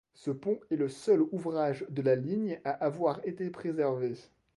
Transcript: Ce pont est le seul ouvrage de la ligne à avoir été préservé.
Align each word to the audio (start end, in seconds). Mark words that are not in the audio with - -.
Ce 0.15 0.31
pont 0.31 0.59
est 0.71 0.77
le 0.77 0.89
seul 0.89 1.21
ouvrage 1.31 1.85
de 1.91 2.01
la 2.01 2.15
ligne 2.15 2.59
à 2.65 2.71
avoir 2.71 3.21
été 3.23 3.51
préservé. 3.51 4.15